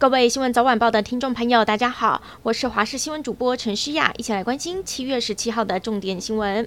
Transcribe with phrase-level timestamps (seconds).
[0.00, 6.66] 各位新闻早晚报的听众朋友，大家好，我是华视新闻主播陈诗雅，一起来关心七月十七号的重点新闻。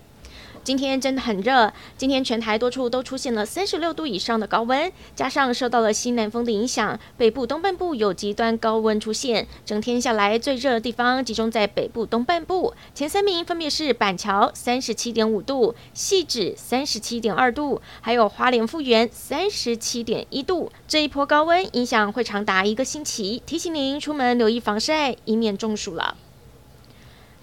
[0.64, 9.46] 今天真的很热，今天全台多处都出现了三十六度以上的高温，加上受到了西南风的影响，北部东半部有极端高温出现。
[9.66, 20.72] 整天下来最热的地方集中在北部东半部，前三名分别是板桥三十七点五度、细指三十七点二度，还有花莲复原三十七点一度。
[20.88, 26.16] 这一波高温影响会长达一个星期，提醒您出门留意防晒，以免中暑了。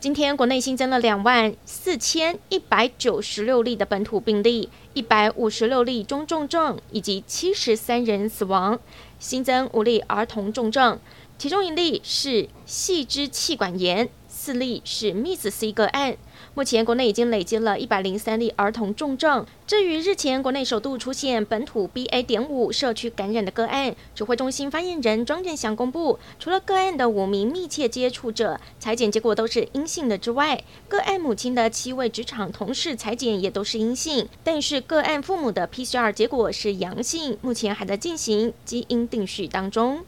[0.01, 8.81] 今天国内新增了两万四千一百九十六例的本土病例，一百五十六例中重症，以及七十三人死亡，
[9.19, 10.99] 新增五例儿童重症，
[11.37, 14.09] 其中一例是细支气管炎。
[14.43, 16.17] 四例是 MIS-C 个案，
[16.55, 19.45] 目前国内已经累积了一百零三例儿童重症。
[19.67, 22.23] 至于日前国内首度出现本土 BA.
[22.23, 40.01] 点五社区感染的个案，指挥中心发言人庄人祥公布，除了个案的五名密切接触者采检结果都是阴性的之外，个案母亲的七位职场同事采检也都是阴性，但是个案父母的 PCR 结果是阳性，目前还在进行基因定序当中。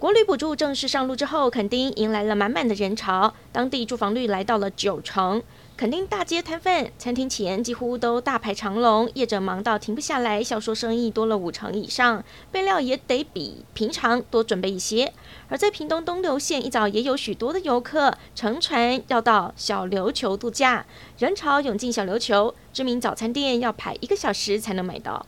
[0.00, 5.42] 国旅补助正式上路之后，垦丁迎来了满满的人潮，当地住房率来到了九成。
[5.76, 15.12] 垦丁大街摊贩、餐厅前几乎都大排长龙，业者忙到停不下来，销售生意多了五成以上，备料也得比平常多准备一些。
[15.50, 20.86] 而在屏东东流县，一早也有许多的游客乘船要到小琉球度假，
[21.18, 25.26] 人潮涌进小琉球，知名早餐店要排一个小时才能买到。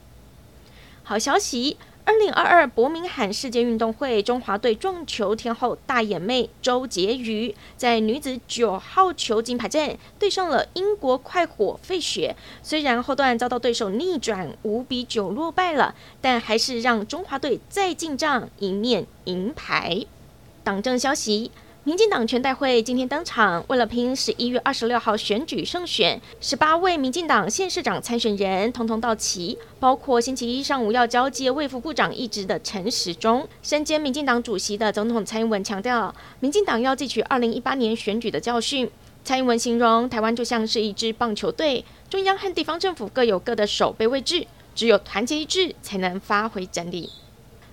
[1.05, 1.77] 好消息！
[2.05, 20.05] 二零二二伯明翰世界运动会，中华队撞球天后大眼妹周婕妤在女子九号球金牌战对上了英国快火费雪，虽然后段遭到对手逆转五比九落败了，但还是让中华队再进账一面银牌。
[20.64, 21.53] 党政消息。
[21.84, 33.48] 民进党全代会今天登场，为了拼十一月二十六号选举胜选，十八位民进党县市长参选人统统到齐，包括星期一上午要交接卫副部长一职的陈时中。
[33.65, 38.88] 身兼民进党主席的总统蔡英文强调，民进党要汲取二零一八年选举的教训。
[39.25, 47.10] 蔡英文形容台湾就像是一支棒球队，中央和地方政府各有各的守备位置，只有团结一致才能发挥整理。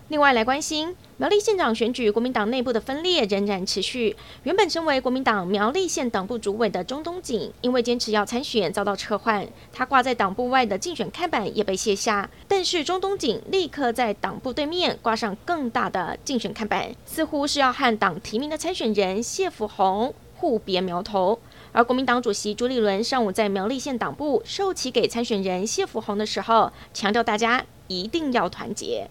[0.10, 4.16] 另外来关心苗栗县长选举，国民党内部的分裂仍然持续。
[4.42, 12.28] 原本身为国民党苗栗县党部主委的钟东锦，因为坚持要参选，遭到撤换，他挂在党部外的竞选看板也被卸下。
[12.48, 21.38] 但是钟东锦立刻在党部对面挂上更大的竞选看板，似乎是要和党提名的参选人谢福弘互别苗头。
[21.72, 29.08] 而国民党主席朱立伦上午在苗栗县党部授旗给参选人谢福弘的时候，强调大家一定要团结。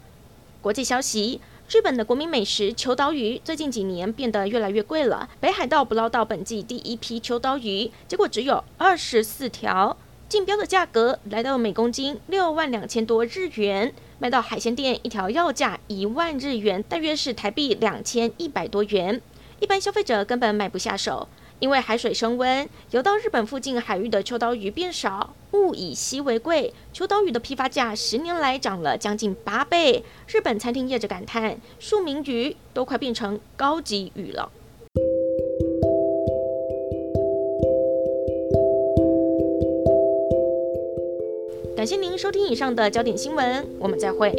[0.60, 5.28] 国际消息：日本的国民美食秋刀鱼最近几年变得越来越贵了。
[5.38, 9.96] 北海道捕捞到本季第一批秋刀鱼，结果只有二十四条，
[10.28, 19.22] 竞标的价格来到每公斤六万两千多日元，卖到海鲜店一条要价一万日元，大约是台币两千一百多元，
[19.60, 21.28] 一般消费者根本买不下手。
[21.60, 30.04] 因为海水升温，游到日本附近海域的秋刀鱼变少，物以稀为贵，秋刀鱼的批发价十年来涨了将近八倍。
[30.28, 34.50] 日本餐厅业者感叹，庶民鱼都快变成高级鱼了。
[41.76, 44.32] 感谢您收听以上的焦点新闻，我们再会。